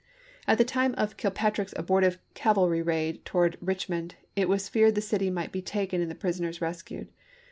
At 0.47 0.57
the 0.57 0.65
time 0.65 0.95
of 0.95 1.15
Kilpatrick's 1.15 1.75
abortive 1.77 2.17
cavalry 2.33 2.81
raid 2.81 3.23
towards 3.23 3.57
Eichmond, 3.57 4.13
it 4.35 4.49
was 4.49 4.67
feared 4.67 4.95
the 4.95 4.99
city 4.99 5.29
might 5.29 5.51
be 5.51 5.61
taken 5.61 6.01
and 6.01 6.09
the 6.09 6.15
prisoners 6.15 6.59
rescued. 6.59 7.09